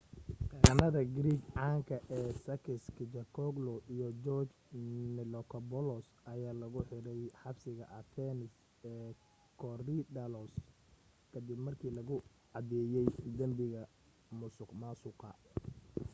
[0.61, 4.53] qareennada greek caanka ee sakis kechagioglou iyo george
[5.15, 8.51] nikolakopoulos ayaa lagu xiray xabsiga athens
[8.91, 9.09] ee
[9.61, 10.53] korydallus
[11.31, 12.17] ka dib markii lagu
[12.53, 13.05] cadeeyey
[13.39, 13.81] dambiga
[14.39, 15.29] musuqmaasuqa